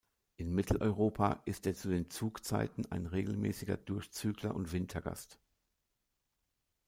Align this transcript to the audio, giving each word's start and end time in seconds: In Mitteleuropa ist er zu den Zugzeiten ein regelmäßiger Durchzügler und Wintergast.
In 0.35 0.51
Mitteleuropa 0.55 1.43
ist 1.45 1.67
er 1.67 1.75
zu 1.75 1.87
den 1.89 2.09
Zugzeiten 2.09 2.85
ein 2.89 3.05
regelmäßiger 3.05 3.77
Durchzügler 3.77 4.55
und 4.55 4.71
Wintergast. 4.71 5.37